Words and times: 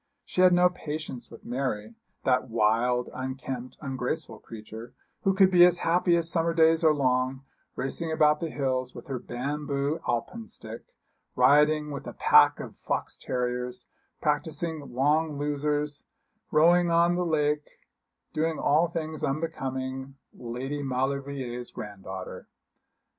She 0.25 0.41
had 0.41 0.51
no 0.51 0.67
patience 0.67 1.29
with 1.29 1.45
Mary 1.45 1.93
that 2.23 2.49
wild, 2.49 3.11
unkempt, 3.13 3.77
ungraceful 3.81 4.39
creature, 4.39 4.95
who 5.21 5.35
could 5.35 5.51
be 5.51 5.63
as 5.63 5.77
happy 5.77 6.15
as 6.15 6.27
summer 6.27 6.55
days 6.55 6.83
are 6.83 6.91
long, 6.91 7.43
racing 7.75 8.11
about 8.11 8.39
the 8.39 8.49
hills 8.49 8.95
with 8.95 9.05
her 9.05 9.19
bamboo 9.19 9.99
alpenstock, 10.07 10.81
rioting 11.35 11.91
with 11.91 12.07
a 12.07 12.13
pack 12.13 12.59
of 12.59 12.77
fox 12.77 13.15
terriers, 13.15 13.85
practising 14.19 14.91
long 14.91 15.37
losers, 15.37 16.03
rowing 16.49 16.89
on 16.89 17.13
the 17.13 17.23
lake, 17.23 17.69
doing 18.33 18.57
all 18.57 18.87
things 18.87 19.23
unbecoming 19.23 20.15
Lady 20.33 20.81
Maulevrier's 20.81 21.69
granddaughter. 21.69 22.47